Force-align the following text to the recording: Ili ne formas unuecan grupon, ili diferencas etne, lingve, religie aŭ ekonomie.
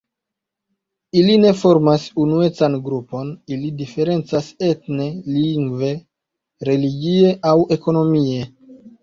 Ili 1.19 1.33
ne 1.41 1.51
formas 1.57 2.05
unuecan 2.23 2.77
grupon, 2.87 3.29
ili 3.57 3.69
diferencas 3.83 4.49
etne, 4.71 5.07
lingve, 5.37 5.91
religie 6.71 7.37
aŭ 7.53 7.55
ekonomie. 7.79 8.43